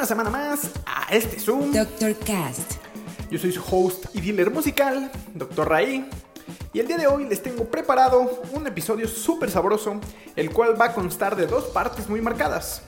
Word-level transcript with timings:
Una 0.00 0.06
semana 0.06 0.30
más 0.30 0.70
a 0.86 1.14
este 1.14 1.38
Zoom. 1.38 1.72
Dr. 1.72 2.16
Cast. 2.20 2.72
Yo 3.30 3.38
soy 3.38 3.52
su 3.52 3.62
host 3.70 4.06
y 4.14 4.22
dealer 4.22 4.50
musical, 4.50 5.12
Dr. 5.34 5.68
Raí. 5.68 6.08
Y 6.72 6.80
el 6.80 6.86
día 6.86 6.96
de 6.96 7.06
hoy 7.06 7.26
les 7.26 7.42
tengo 7.42 7.66
preparado 7.66 8.40
un 8.54 8.66
episodio 8.66 9.06
súper 9.06 9.50
sabroso, 9.50 10.00
el 10.36 10.52
cual 10.52 10.80
va 10.80 10.86
a 10.86 10.94
constar 10.94 11.36
de 11.36 11.46
dos 11.46 11.64
partes 11.64 12.08
muy 12.08 12.22
marcadas. 12.22 12.80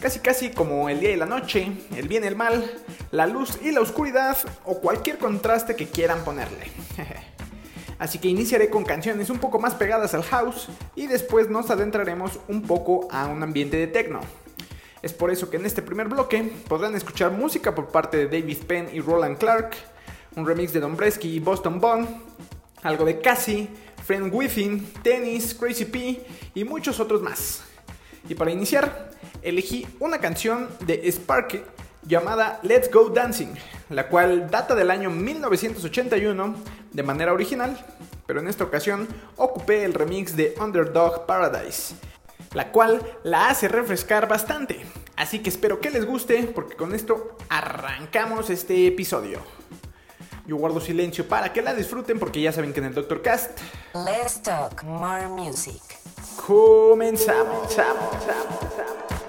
Casi 0.00 0.20
casi 0.20 0.52
como 0.52 0.88
el 0.88 1.00
día 1.00 1.10
y 1.10 1.16
la 1.16 1.26
noche, 1.26 1.70
el 1.96 2.08
bien 2.08 2.24
y 2.24 2.28
el 2.28 2.36
mal, 2.36 2.64
la 3.10 3.26
luz 3.26 3.58
y 3.62 3.70
la 3.70 3.82
oscuridad 3.82 4.38
o 4.64 4.80
cualquier 4.80 5.18
contraste 5.18 5.76
que 5.76 5.86
quieran 5.86 6.24
ponerle. 6.24 6.72
Así 7.98 8.18
que 8.18 8.28
iniciaré 8.28 8.70
con 8.70 8.84
canciones 8.84 9.28
un 9.28 9.38
poco 9.38 9.58
más 9.58 9.74
pegadas 9.74 10.14
al 10.14 10.22
house 10.22 10.70
y 10.96 11.08
después 11.08 11.50
nos 11.50 11.68
adentraremos 11.70 12.40
un 12.48 12.62
poco 12.62 13.06
a 13.10 13.26
un 13.26 13.42
ambiente 13.42 13.76
de 13.76 13.86
techno. 13.86 14.20
Es 15.04 15.12
por 15.12 15.30
eso 15.30 15.50
que 15.50 15.58
en 15.58 15.66
este 15.66 15.82
primer 15.82 16.08
bloque 16.08 16.50
podrán 16.66 16.94
escuchar 16.94 17.30
música 17.30 17.74
por 17.74 17.88
parte 17.88 18.16
de 18.16 18.40
David 18.40 18.56
Penn 18.66 18.88
y 18.90 19.00
Roland 19.00 19.36
Clark, 19.36 19.76
un 20.34 20.46
remix 20.46 20.72
de 20.72 20.80
Dombresky 20.80 21.28
y 21.28 21.40
Boston 21.40 21.78
Bond, 21.78 22.08
algo 22.82 23.04
de 23.04 23.20
Cassie, 23.20 23.68
Friend 24.02 24.32
Within, 24.34 24.94
Tennis, 25.02 25.54
Crazy 25.54 25.84
P 25.84 26.24
y 26.54 26.64
muchos 26.64 27.00
otros 27.00 27.20
más. 27.20 27.64
Y 28.30 28.34
para 28.34 28.50
iniciar, 28.50 29.10
elegí 29.42 29.86
una 30.00 30.20
canción 30.20 30.70
de 30.86 31.06
Sparky 31.12 31.60
llamada 32.06 32.60
Let's 32.62 32.90
Go 32.90 33.10
Dancing, 33.10 33.52
la 33.90 34.08
cual 34.08 34.50
data 34.50 34.74
del 34.74 34.90
año 34.90 35.10
1981 35.10 36.54
de 36.92 37.02
manera 37.02 37.34
original, 37.34 37.78
pero 38.24 38.40
en 38.40 38.48
esta 38.48 38.64
ocasión 38.64 39.06
ocupé 39.36 39.84
el 39.84 39.92
remix 39.92 40.34
de 40.34 40.54
Underdog 40.58 41.26
Paradise, 41.26 41.94
la 42.54 42.72
cual 42.72 43.02
la 43.24 43.48
hace 43.48 43.68
refrescar 43.68 44.28
bastante. 44.28 44.84
Así 45.16 45.40
que 45.40 45.50
espero 45.50 45.80
que 45.80 45.90
les 45.90 46.06
guste 46.06 46.42
porque 46.54 46.76
con 46.76 46.94
esto 46.94 47.36
arrancamos 47.48 48.50
este 48.50 48.86
episodio. 48.86 49.40
Yo 50.46 50.56
guardo 50.56 50.80
silencio 50.80 51.26
para 51.26 51.52
que 51.52 51.62
la 51.62 51.74
disfruten 51.74 52.18
porque 52.18 52.40
ya 52.40 52.52
saben 52.52 52.72
que 52.72 52.80
en 52.80 52.86
el 52.86 52.94
Doctor 52.94 53.22
Cast 53.22 53.58
Let's 53.94 54.42
talk 54.42 54.82
more 54.84 55.26
music. 55.28 55.80
comenzamos. 56.46 57.74
comenzamos, 57.74 58.08
comenzamos. 58.08 59.04
Working 59.04 59.23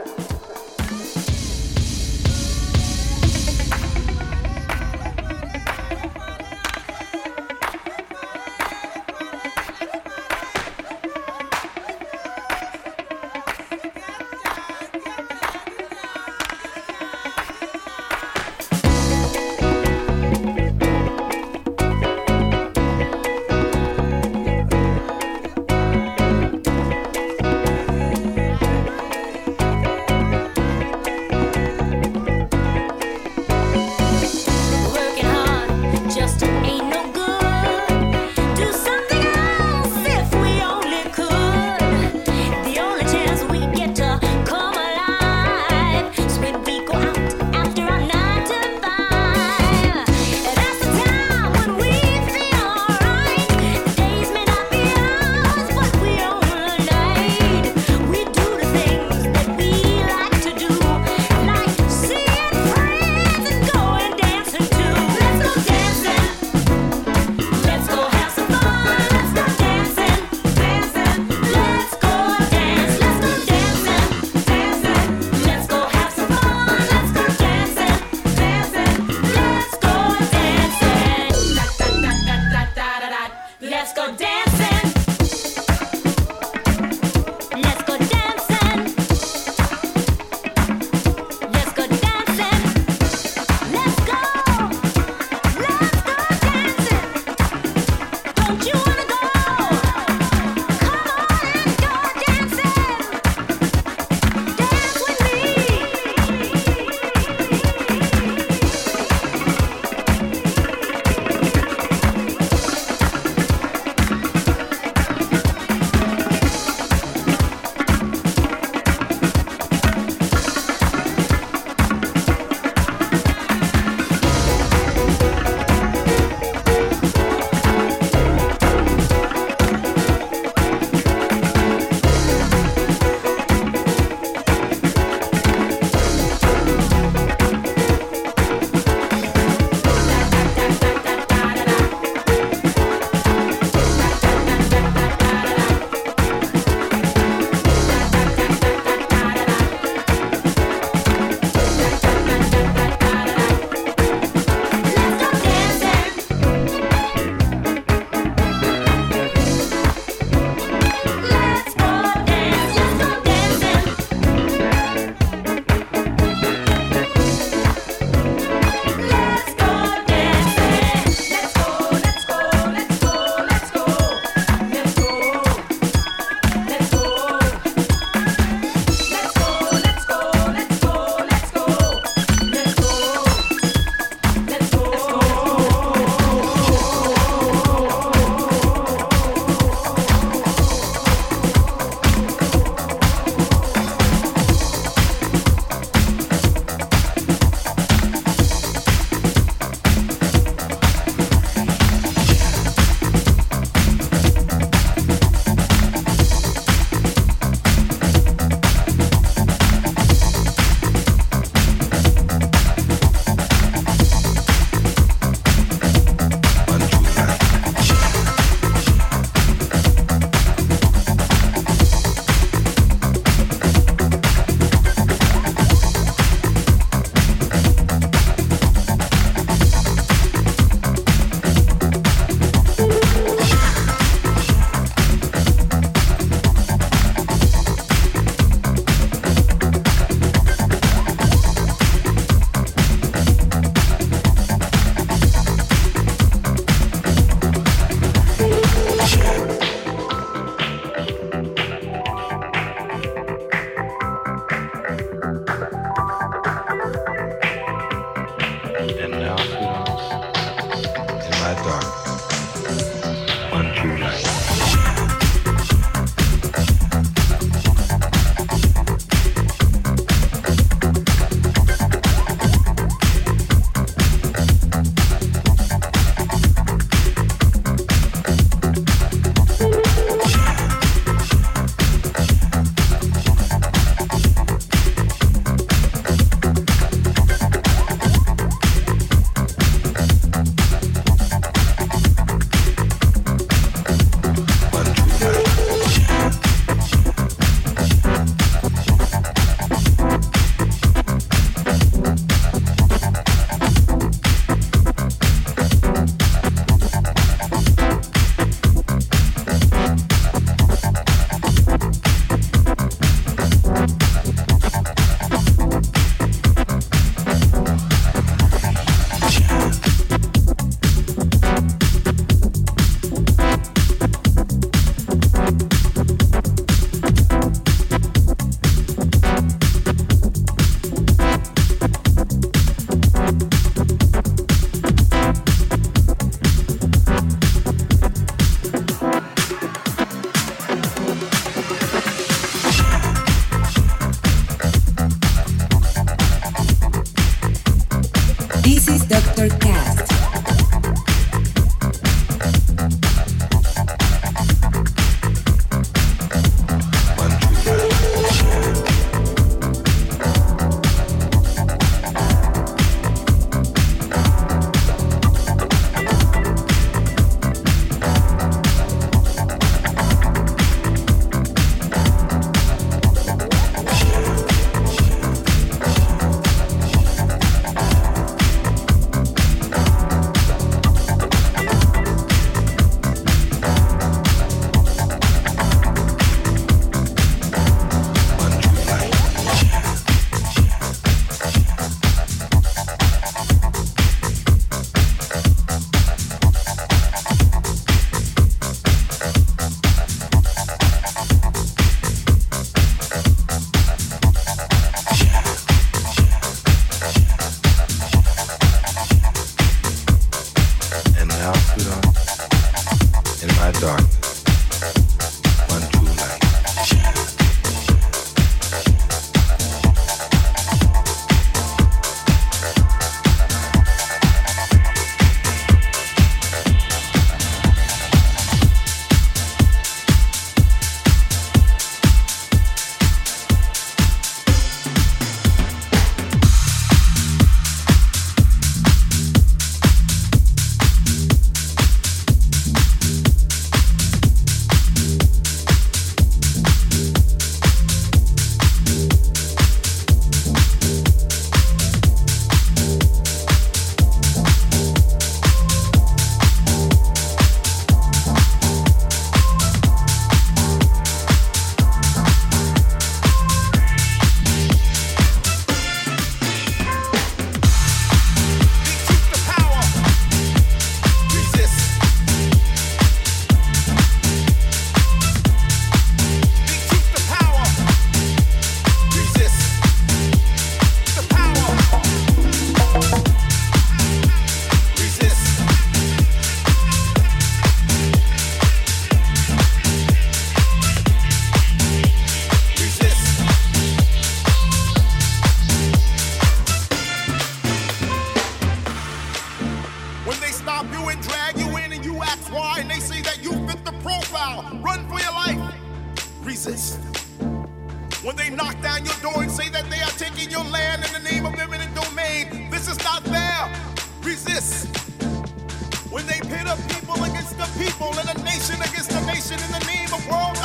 people 517.97 518.13
a 518.19 518.43
nation 518.43 518.75
against 518.81 519.11
a 519.11 519.21
nation. 519.25 519.57
In 519.59 519.71
the 519.71 519.85
name 519.87 520.11
of 520.13 520.27
world 520.27 520.64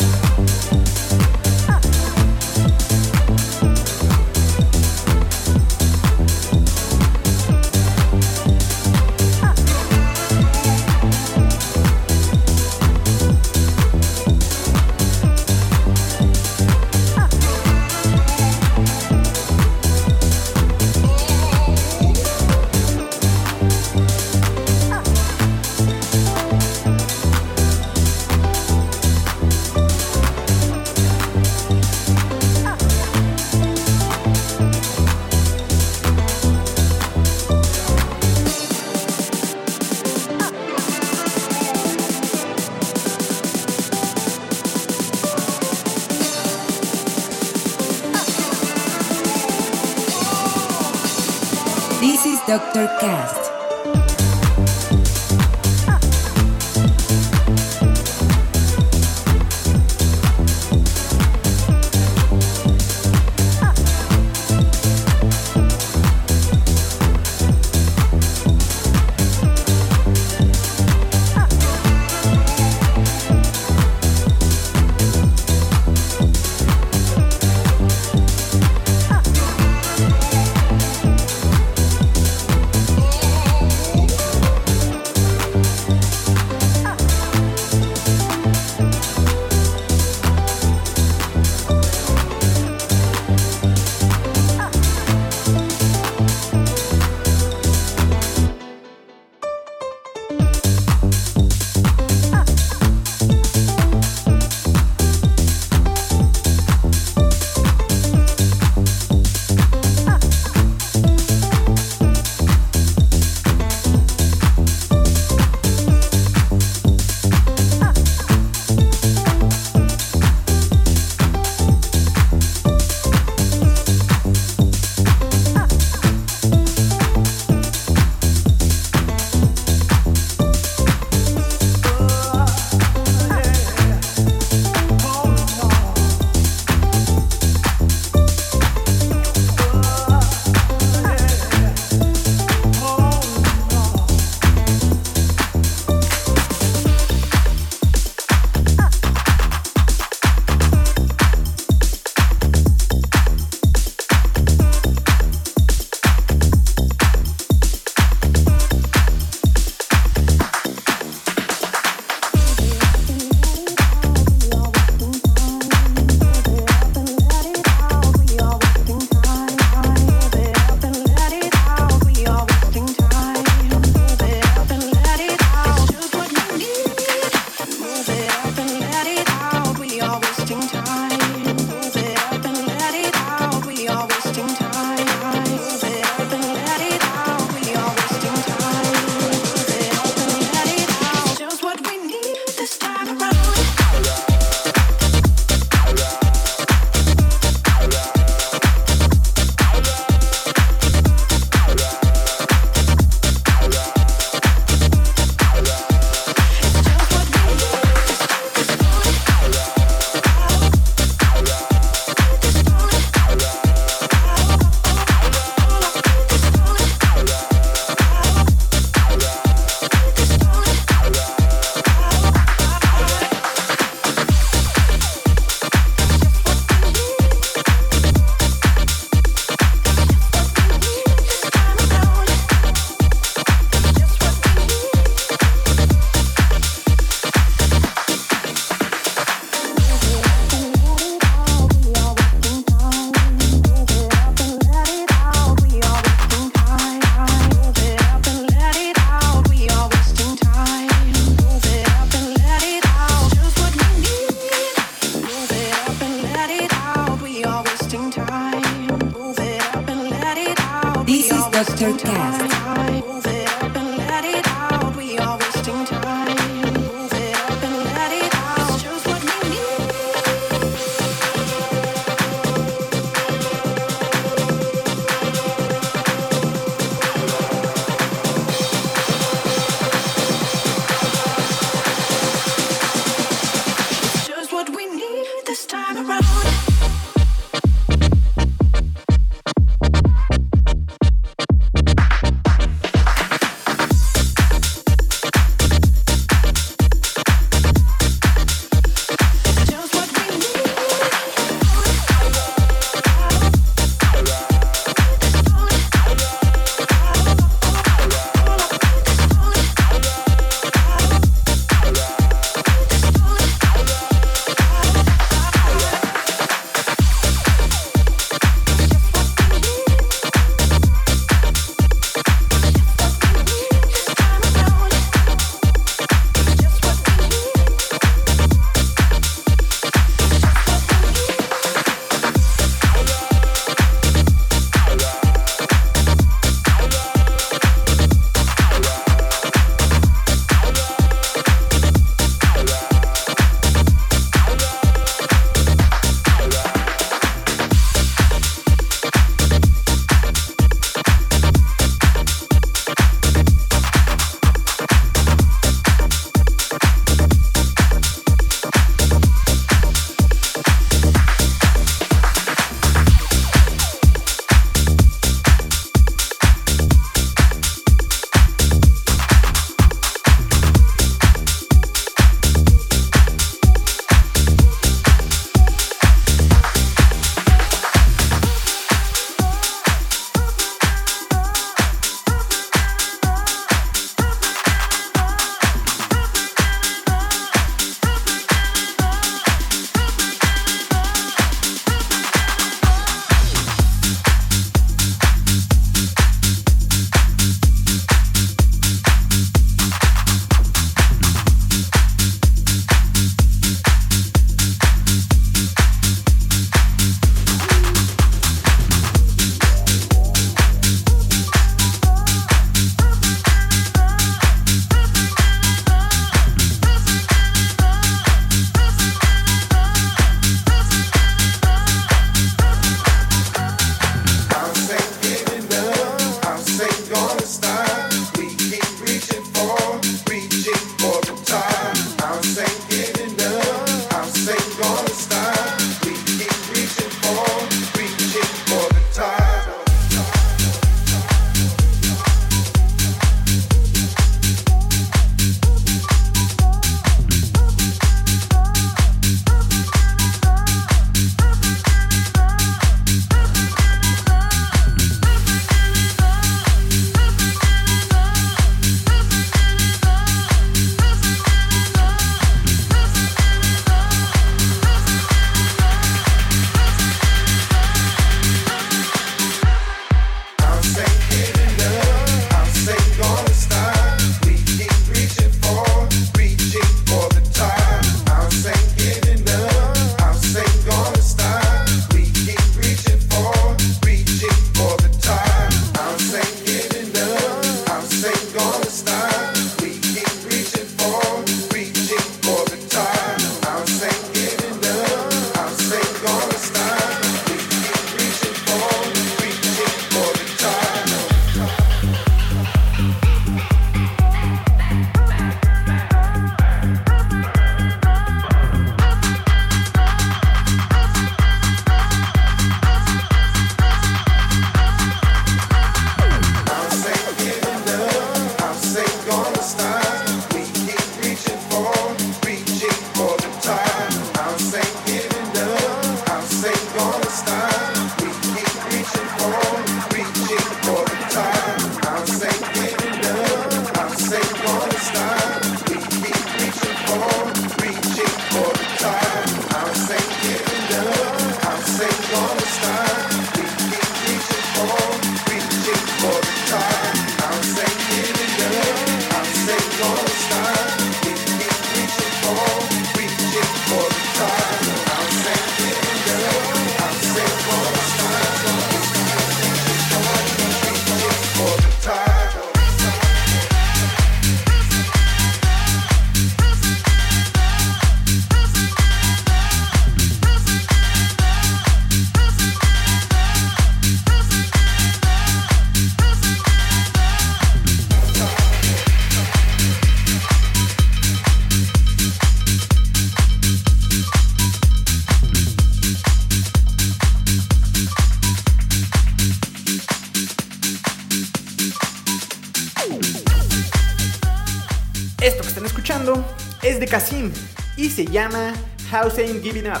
es 596.82 597.00
de 597.00 597.06
Kasim 597.06 597.50
y 597.96 598.10
se 598.10 598.26
llama 598.26 598.74
House 599.10 599.38
Ain't 599.38 599.62
Giving 599.62 599.86
Up. 599.86 600.00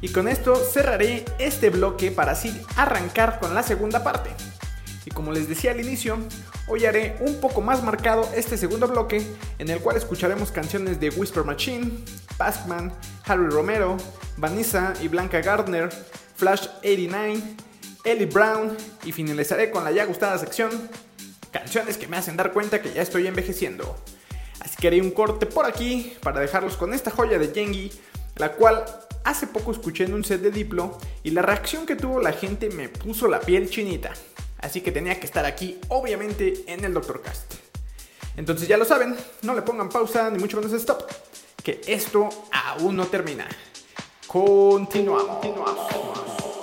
Y 0.00 0.08
con 0.08 0.28
esto 0.28 0.56
cerraré 0.56 1.26
este 1.38 1.68
bloque 1.68 2.10
para 2.10 2.32
así 2.32 2.58
arrancar 2.74 3.38
con 3.38 3.54
la 3.54 3.62
segunda 3.62 4.02
parte. 4.02 4.30
Y 5.04 5.10
como 5.10 5.32
les 5.32 5.46
decía 5.46 5.72
al 5.72 5.80
inicio, 5.80 6.18
hoy 6.68 6.86
haré 6.86 7.16
un 7.20 7.38
poco 7.38 7.60
más 7.60 7.82
marcado 7.82 8.26
este 8.34 8.56
segundo 8.56 8.88
bloque 8.88 9.22
en 9.58 9.68
el 9.68 9.80
cual 9.80 9.98
escucharemos 9.98 10.52
canciones 10.52 11.00
de 11.00 11.10
Whisper 11.10 11.44
Machine, 11.44 11.90
Baskman, 12.38 12.90
Harry 13.26 13.48
Romero, 13.48 13.98
Vanessa 14.38 14.94
y 15.02 15.08
Blanca 15.08 15.42
Gardner, 15.42 15.90
Flash 16.36 16.66
89, 16.78 17.42
Ellie 18.04 18.26
Brown 18.26 18.74
y 19.04 19.12
finalizaré 19.12 19.70
con 19.70 19.84
la 19.84 19.92
ya 19.92 20.06
gustada 20.06 20.38
sección 20.38 20.70
canciones 21.50 21.98
que 21.98 22.06
me 22.06 22.16
hacen 22.16 22.36
dar 22.36 22.52
cuenta 22.52 22.80
que 22.80 22.92
ya 22.92 23.02
estoy 23.02 23.26
envejeciendo. 23.26 23.96
Así 24.60 24.76
que 24.76 24.88
haré 24.88 25.00
un 25.00 25.10
corte 25.10 25.46
por 25.46 25.66
aquí 25.66 26.14
para 26.22 26.40
dejarlos 26.40 26.76
con 26.76 26.94
esta 26.94 27.10
joya 27.10 27.38
de 27.38 27.48
Jengi, 27.48 27.92
la 28.36 28.52
cual 28.52 28.84
hace 29.24 29.46
poco 29.46 29.72
escuché 29.72 30.04
en 30.04 30.14
un 30.14 30.24
set 30.24 30.40
de 30.40 30.50
Diplo 30.50 30.98
y 31.22 31.30
la 31.30 31.42
reacción 31.42 31.86
que 31.86 31.96
tuvo 31.96 32.20
la 32.20 32.32
gente 32.32 32.70
me 32.70 32.88
puso 32.88 33.28
la 33.28 33.40
piel 33.40 33.68
chinita. 33.68 34.12
Así 34.58 34.80
que 34.80 34.92
tenía 34.92 35.18
que 35.20 35.26
estar 35.26 35.44
aquí, 35.44 35.78
obviamente, 35.88 36.64
en 36.66 36.84
el 36.84 36.94
Doctor 36.94 37.22
Cast. 37.22 37.54
Entonces 38.36 38.68
ya 38.68 38.76
lo 38.76 38.84
saben, 38.84 39.16
no 39.42 39.54
le 39.54 39.62
pongan 39.62 39.88
pausa 39.88 40.30
ni 40.30 40.38
mucho 40.38 40.56
menos 40.56 40.72
stop, 40.72 41.10
que 41.62 41.80
esto 41.86 42.28
aún 42.52 42.96
no 42.96 43.06
termina. 43.06 43.48
Continuamos. 44.26 45.40
Believe 45.42 46.55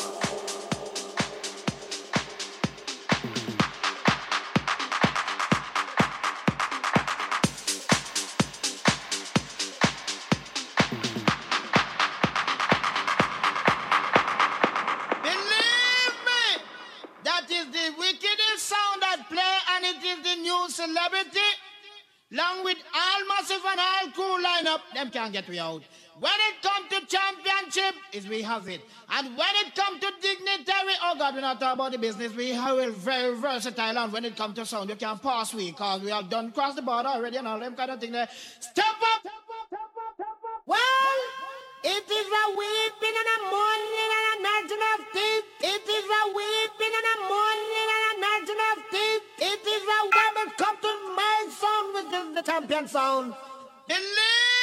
them 24.94 25.10
can't 25.10 25.34
get 25.34 25.48
we 25.48 25.60
out. 25.60 25.82
When 26.20 26.32
it 26.32 26.62
come 26.62 26.88
to 26.90 27.06
championship, 27.08 27.96
is 28.12 28.28
we 28.28 28.42
have 28.44 28.68
it. 28.68 28.82
And 29.10 29.36
when 29.36 29.56
it 29.56 29.76
come 29.76 30.00
to 30.00 30.12
dignitary, 30.22 30.94
oh 31.02 31.16
God, 31.18 31.34
we're 31.34 31.42
not 31.42 31.60
talking 31.60 31.80
about 31.80 31.92
the 31.92 31.98
business. 31.98 32.34
We 32.36 32.54
are 32.54 32.90
very 32.92 33.36
versatile. 33.36 33.98
And 33.98 34.14
when 34.14 34.26
it 34.26 34.36
come 34.36 34.54
to 34.54 34.66
sound, 34.66 34.90
you 34.90 34.96
can't 34.96 35.22
pass 35.22 35.54
we, 35.54 35.72
cause 35.72 36.02
we 36.02 36.12
have 36.12 36.30
done 36.30 36.52
cross 36.52 36.76
the 36.76 36.82
border 36.82 37.10
already 37.10 37.38
and 37.38 37.48
all 37.48 37.60
them 37.60 37.76
kind 37.76 37.92
of 37.92 38.00
thing 38.00 38.12
there. 38.12 38.30
Step 38.60 38.86
up! 39.16 39.32
Well, 40.66 41.20
it 41.84 42.06
is 42.10 42.28
a 42.28 42.46
weeping 42.56 43.16
and 43.20 43.30
a 43.34 43.38
mourning 43.50 44.10
and 44.16 44.26
a 44.32 44.36
gnashing 44.44 44.84
of 44.94 45.00
teeth. 45.12 45.46
It 45.62 45.84
is 45.90 46.06
a 46.06 46.24
weeping 46.30 46.94
and 47.00 47.08
a 47.12 47.16
mourning 47.28 47.90
and 47.94 48.06
a 48.08 48.14
gnashing 48.22 48.62
of 48.72 48.78
teeth. 48.92 49.24
It 49.40 49.66
is 49.66 49.84
a 49.84 50.04
it 50.46 50.58
comes 50.58 50.80
to 50.82 51.16
my 51.16 51.48
sound, 51.50 51.94
which 51.96 52.14
is 52.14 52.36
the 52.36 52.42
champion 52.42 52.88
sound. 52.88 53.34
Comes 53.34 53.54
believe. 53.88 54.63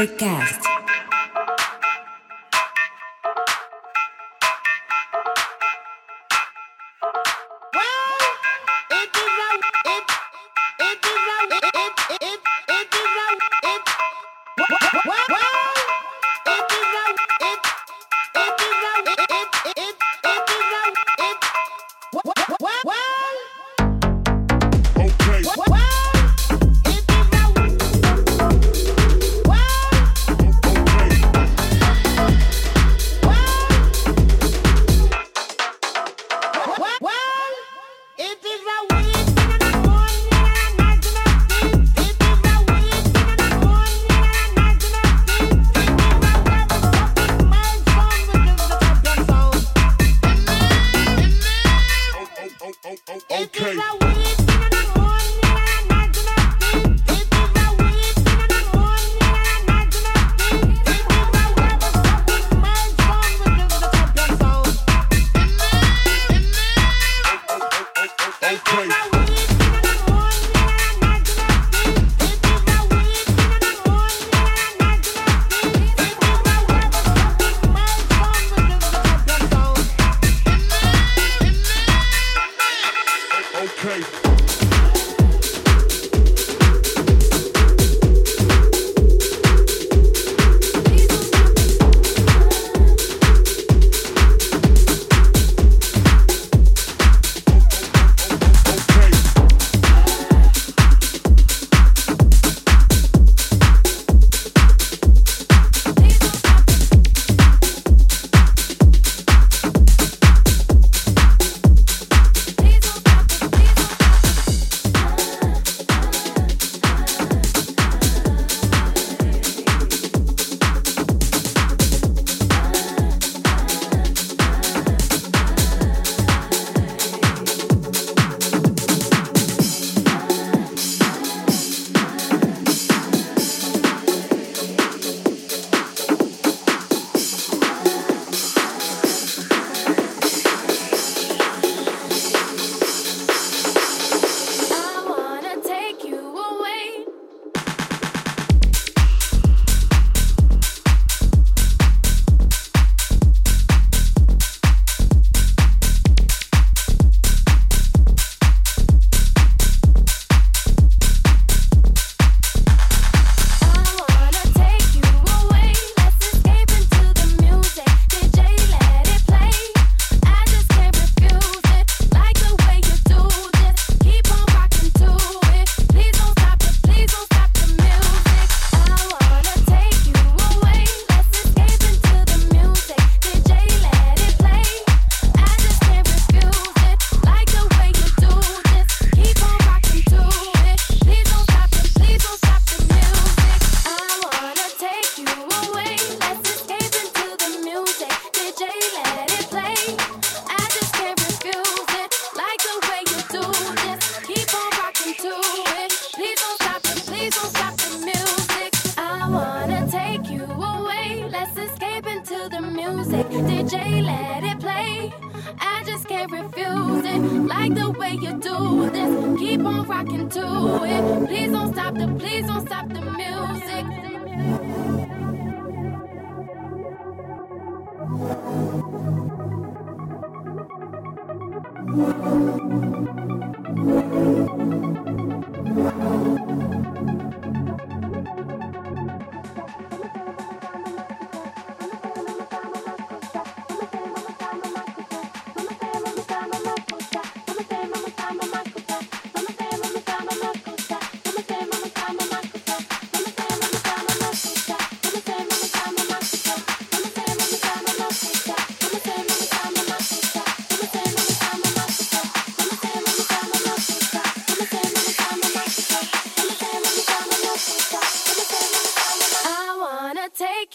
Mastercast. 0.00 0.59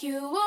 you 0.06 0.45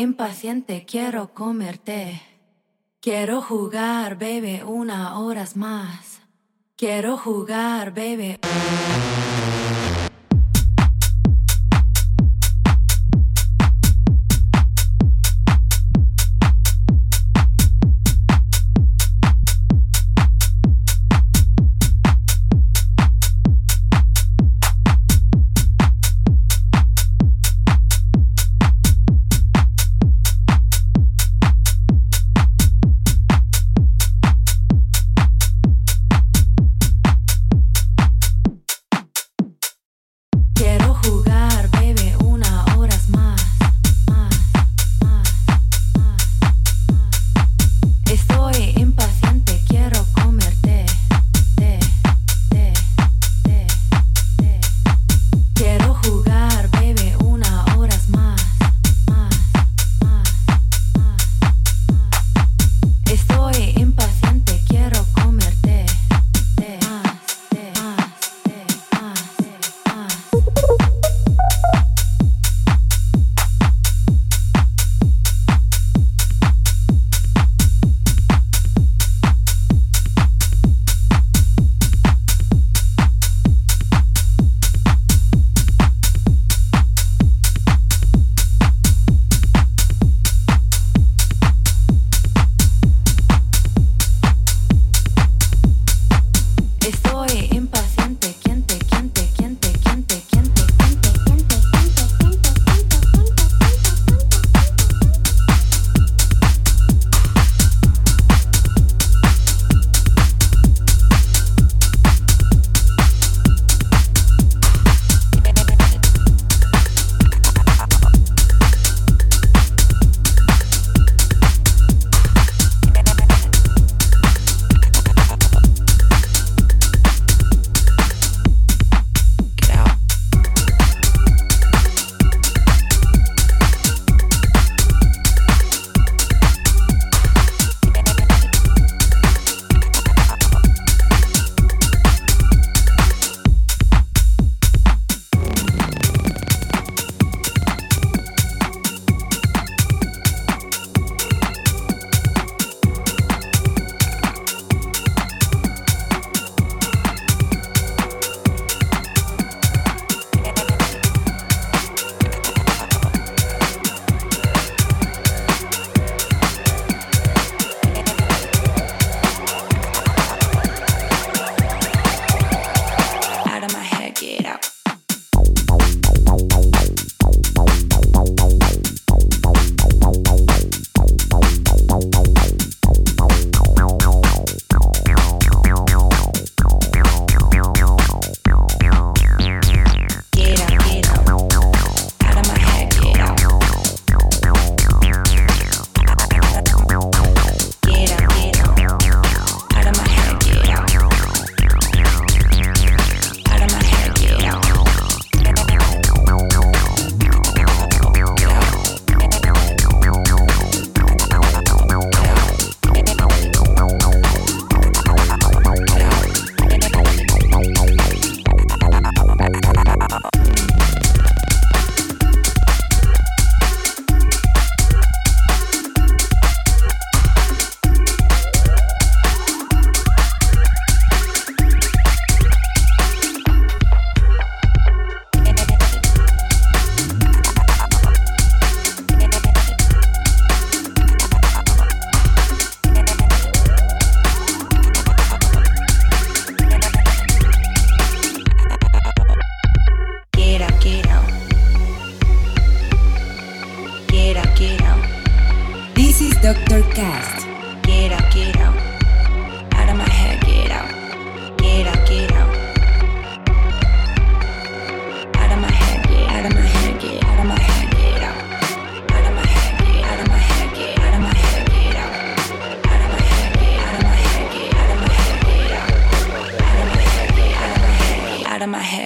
impaciente, 0.00 0.84
quiero 0.86 1.32
comerte. 1.34 2.22
Quiero 3.00 3.40
jugar, 3.40 4.18
bebé, 4.18 4.62
una 4.64 5.18
horas 5.18 5.56
más. 5.56 6.20
Quiero 6.76 7.16
jugar, 7.16 7.92
bebé. 7.92 8.38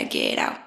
get 0.04 0.38
out. 0.38 0.58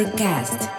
Forecast. 0.00 0.69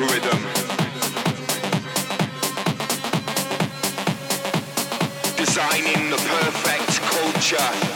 Algorithm. 0.00 0.40
Designing 5.36 6.10
the 6.10 6.16
perfect 6.16 7.00
culture. 7.02 7.89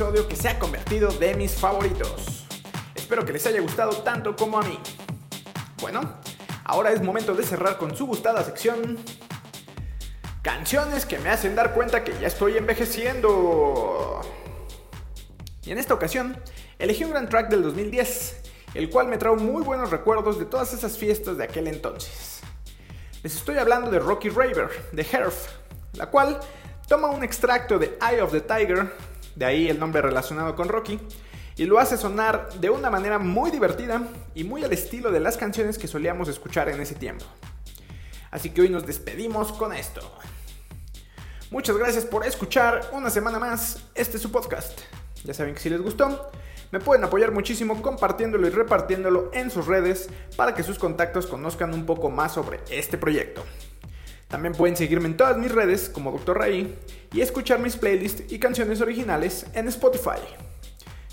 Que 0.00 0.34
se 0.34 0.48
ha 0.48 0.58
convertido 0.58 1.10
de 1.10 1.34
mis 1.34 1.52
favoritos. 1.52 2.46
Espero 2.94 3.22
que 3.26 3.34
les 3.34 3.46
haya 3.46 3.60
gustado 3.60 3.98
tanto 3.98 4.34
como 4.34 4.58
a 4.58 4.62
mí. 4.62 4.80
Bueno, 5.78 6.00
ahora 6.64 6.90
es 6.90 7.02
momento 7.02 7.34
de 7.34 7.42
cerrar 7.42 7.76
con 7.76 7.94
su 7.94 8.06
gustada 8.06 8.42
sección. 8.42 8.98
Canciones 10.40 11.04
que 11.04 11.18
me 11.18 11.28
hacen 11.28 11.54
dar 11.54 11.74
cuenta 11.74 12.02
que 12.02 12.18
ya 12.18 12.28
estoy 12.28 12.56
envejeciendo. 12.56 14.22
Y 15.64 15.70
en 15.70 15.76
esta 15.76 15.92
ocasión, 15.92 16.34
elegí 16.78 17.04
un 17.04 17.10
gran 17.10 17.28
track 17.28 17.50
del 17.50 17.62
2010, 17.62 18.36
el 18.72 18.88
cual 18.88 19.06
me 19.06 19.18
trae 19.18 19.36
muy 19.36 19.62
buenos 19.62 19.90
recuerdos 19.90 20.38
de 20.38 20.46
todas 20.46 20.72
esas 20.72 20.96
fiestas 20.96 21.36
de 21.36 21.44
aquel 21.44 21.66
entonces. 21.66 22.40
Les 23.22 23.36
estoy 23.36 23.58
hablando 23.58 23.90
de 23.90 23.98
Rocky 23.98 24.30
Raver, 24.30 24.70
de 24.92 25.02
Herf, 25.02 25.48
la 25.92 26.06
cual 26.06 26.40
toma 26.88 27.08
un 27.08 27.22
extracto 27.22 27.78
de 27.78 27.98
Eye 28.00 28.22
of 28.22 28.32
the 28.32 28.40
Tiger, 28.40 28.90
de 29.34 29.44
ahí 29.44 29.68
el 29.68 29.78
nombre 29.78 30.02
relacionado 30.02 30.54
con 30.56 30.68
Rocky, 30.68 30.98
y 31.56 31.66
lo 31.66 31.78
hace 31.78 31.96
sonar 31.96 32.48
de 32.60 32.70
una 32.70 32.90
manera 32.90 33.18
muy 33.18 33.50
divertida 33.50 34.02
y 34.34 34.44
muy 34.44 34.64
al 34.64 34.72
estilo 34.72 35.10
de 35.10 35.20
las 35.20 35.36
canciones 35.36 35.76
que 35.76 35.88
solíamos 35.88 36.28
escuchar 36.28 36.68
en 36.68 36.80
ese 36.80 36.94
tiempo. 36.94 37.24
Así 38.30 38.50
que 38.50 38.62
hoy 38.62 38.68
nos 38.70 38.86
despedimos 38.86 39.52
con 39.52 39.72
esto. 39.72 40.00
Muchas 41.50 41.76
gracias 41.76 42.04
por 42.04 42.24
escuchar 42.24 42.88
una 42.92 43.10
semana 43.10 43.38
más 43.38 43.82
este 43.94 44.18
su 44.18 44.30
podcast. 44.30 44.78
Ya 45.24 45.34
saben 45.34 45.54
que 45.54 45.60
si 45.60 45.68
les 45.68 45.82
gustó, 45.82 46.30
me 46.70 46.78
pueden 46.78 47.04
apoyar 47.04 47.32
muchísimo 47.32 47.82
compartiéndolo 47.82 48.46
y 48.46 48.50
repartiéndolo 48.50 49.30
en 49.34 49.50
sus 49.50 49.66
redes 49.66 50.08
para 50.36 50.54
que 50.54 50.62
sus 50.62 50.78
contactos 50.78 51.26
conozcan 51.26 51.74
un 51.74 51.84
poco 51.86 52.08
más 52.08 52.34
sobre 52.34 52.60
este 52.70 52.96
proyecto. 52.96 53.44
También 54.30 54.54
pueden 54.54 54.76
seguirme 54.76 55.08
en 55.08 55.16
todas 55.16 55.36
mis 55.36 55.50
redes 55.50 55.88
como 55.88 56.12
Dr. 56.12 56.38
Ray 56.38 56.78
y 57.12 57.20
escuchar 57.20 57.58
mis 57.58 57.76
playlists 57.76 58.32
y 58.32 58.38
canciones 58.38 58.80
originales 58.80 59.44
en 59.54 59.66
Spotify. 59.68 60.20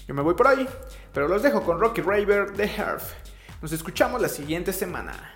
Yo 0.07 0.13
me 0.13 0.21
voy 0.21 0.35
por 0.35 0.47
ahí, 0.47 0.67
pero 1.13 1.27
los 1.27 1.41
dejo 1.41 1.63
con 1.63 1.79
Rocky 1.79 2.01
Raver 2.01 2.53
de 2.53 2.65
Herf. 2.65 3.11
Nos 3.61 3.71
escuchamos 3.71 4.21
la 4.21 4.29
siguiente 4.29 4.71
semana. 4.71 5.33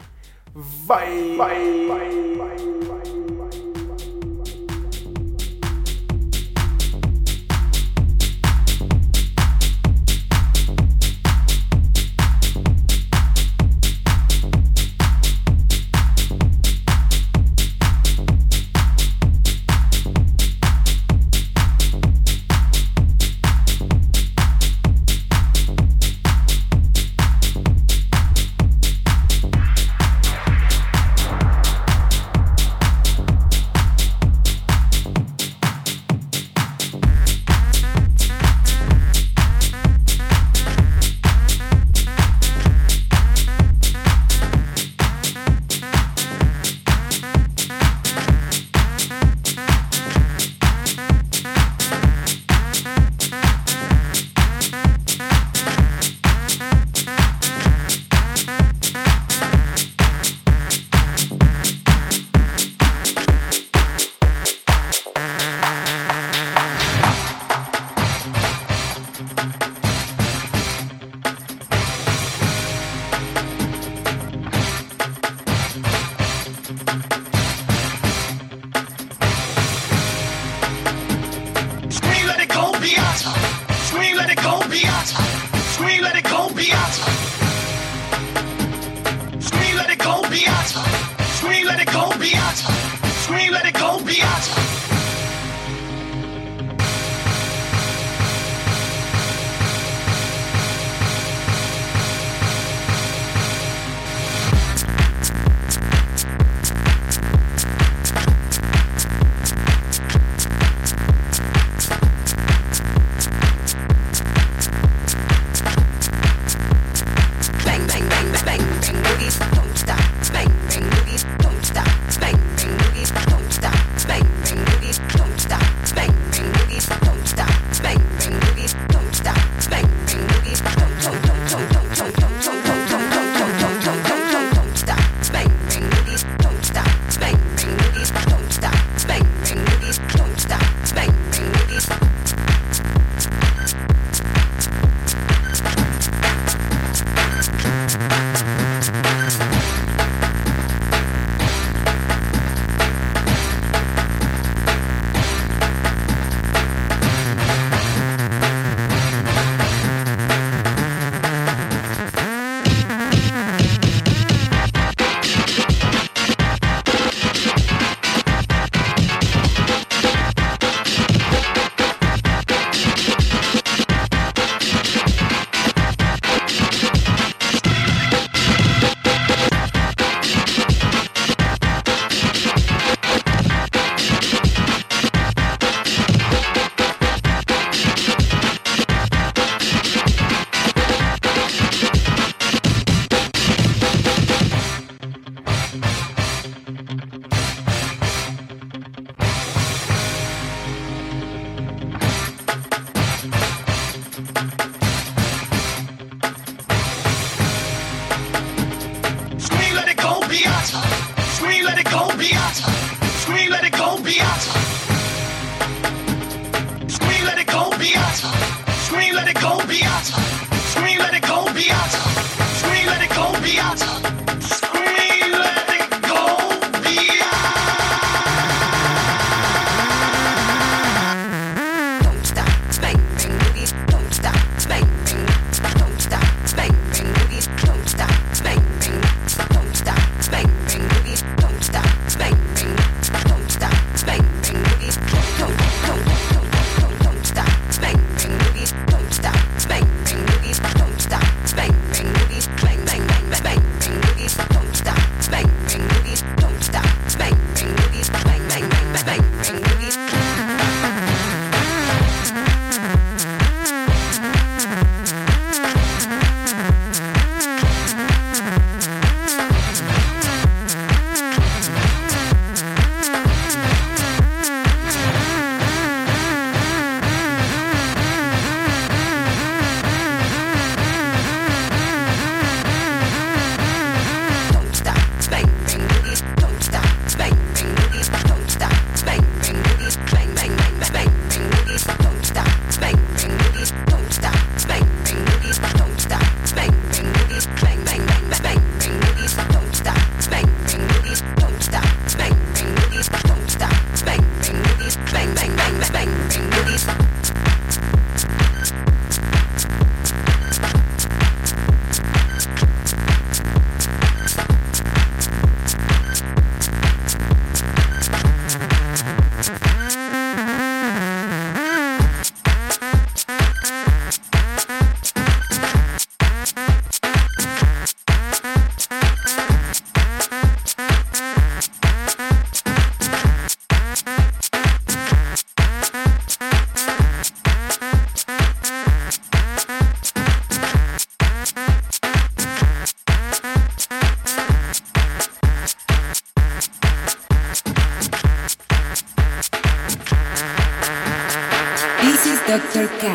Bye. 0.53 1.35
Bye. 1.35 1.87
Bye. 1.87 2.35
Bye. 2.37 2.87
Bye. 2.87 3.00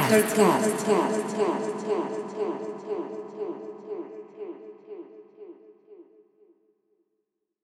Doctor 0.09 0.23
Cast. 0.37 0.71
Doctor 0.71 0.85
Cast. 0.85 1.16